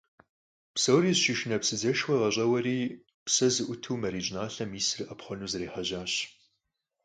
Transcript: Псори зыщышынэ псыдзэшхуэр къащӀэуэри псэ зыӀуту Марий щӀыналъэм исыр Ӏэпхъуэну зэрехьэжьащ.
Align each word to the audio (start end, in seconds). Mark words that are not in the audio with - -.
Псори 0.73 1.11
зыщышынэ 1.15 1.57
псыдзэшхуэр 1.61 2.19
къащӀэуэри 2.21 2.77
псэ 3.25 3.47
зыӀуту 3.53 3.95
Марий 4.01 4.23
щӀыналъэм 4.25 4.71
исыр 4.79 5.01
Ӏэпхъуэну 5.05 5.49
зэрехьэжьащ. 5.51 6.13